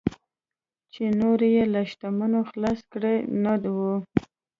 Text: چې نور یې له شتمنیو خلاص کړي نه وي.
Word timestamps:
چې 0.93 1.03
نور 1.19 1.39
یې 1.53 1.63
له 1.73 1.81
شتمنیو 1.89 2.47
خلاص 2.51 2.79
کړي 2.91 3.15
نه 3.43 3.53
وي. 3.75 3.91